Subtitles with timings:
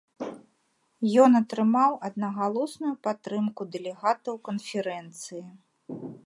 [1.23, 5.45] Ён атрымаў аднагалосную падтрымку дэлегатаў канферэнцыі.